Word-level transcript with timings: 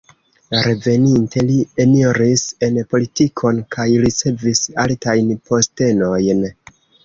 Reveninte, 0.67 1.43
li 1.49 1.57
eniris 1.85 2.47
en 2.69 2.81
politikon 2.95 3.61
kaj 3.77 3.87
ricevis 4.09 4.65
altajn 4.89 5.33
postenojn. 5.53 6.47